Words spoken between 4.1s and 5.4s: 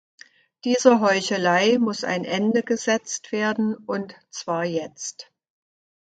zwar jetzt.